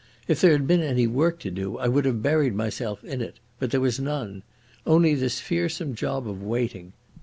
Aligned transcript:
If 0.27 0.41
there 0.41 0.53
had 0.53 0.65
been 0.65 0.81
any 0.81 1.05
work 1.05 1.37
to 1.41 1.51
do 1.51 1.77
I 1.77 1.87
would 1.87 2.05
have 2.05 2.23
buried 2.23 2.55
myself 2.55 3.03
in 3.03 3.21
it, 3.21 3.39
but 3.59 3.69
there 3.69 3.79
was 3.79 3.99
none. 3.99 4.41
Only 4.83 5.13
this 5.13 5.39
fearsome 5.39 5.93
job 5.93 6.27
of 6.27 6.41
waiting. 6.41 6.93